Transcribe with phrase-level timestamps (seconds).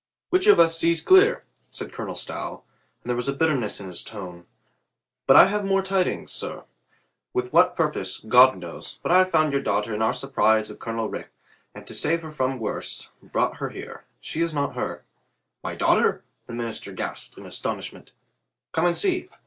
[0.31, 2.63] "Which of us sees clear?" said Colonel Stow,
[3.03, 4.47] and there was some bitterness in his tone.
[5.27, 6.63] "But I have more tidingfs, sir.
[7.35, 11.07] With what purpose, God knows, but I found your daughter in our surprise of Colonel
[11.07, 11.27] Rich,
[11.75, 14.03] and to save her from worse, brought her here.
[14.19, 15.05] She is not hurt."
[15.63, 18.11] "My daughter?" the minister gasped in astonish ment.
[18.73, 19.29] "Come and see."